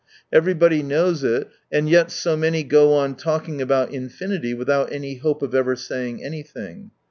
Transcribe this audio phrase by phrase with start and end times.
[0.33, 5.43] Everybody knows it, and yet so many go on talking about infinity, without any hope
[5.43, 6.89] of ever saying anything.